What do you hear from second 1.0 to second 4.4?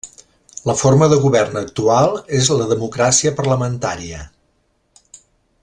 de govern actual és la democràcia parlamentària.